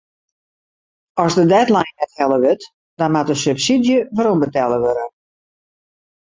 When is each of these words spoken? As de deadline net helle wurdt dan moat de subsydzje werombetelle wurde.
As 1.23 1.35
de 1.39 1.43
deadline 1.53 1.93
net 1.99 2.11
helle 2.21 2.39
wurdt 2.43 2.63
dan 2.99 3.13
moat 3.13 3.29
de 3.29 3.35
subsydzje 3.45 3.97
werombetelle 4.15 4.77
wurde. 4.83 5.05